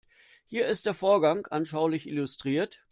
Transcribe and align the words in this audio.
Hier 0.47 0.65
ist 0.65 0.87
der 0.87 0.95
Vorgang 0.95 1.45
anschaulich 1.45 2.07
illustriert. 2.07 2.83